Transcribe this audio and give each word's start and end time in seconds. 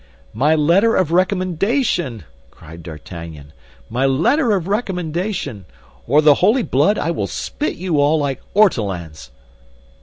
"My 0.33 0.55
letter 0.55 0.95
of 0.95 1.11
recommendation!" 1.11 2.23
cried 2.49 2.81
D'Artagnan, 2.81 3.53
"my 3.87 4.03
letter 4.07 4.53
of 4.55 4.67
recommendation! 4.67 5.65
or, 6.07 6.23
the 6.23 6.33
holy 6.41 6.63
blood, 6.63 6.97
I 6.97 7.11
will 7.11 7.27
spit 7.27 7.75
you 7.75 7.99
all 8.01 8.17
like 8.17 8.41
ortolans!" 8.55 9.29